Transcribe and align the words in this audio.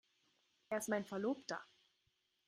Er 0.69 0.79
ist 0.79 0.89
mein 0.89 1.05
Verlobter. 1.05 1.61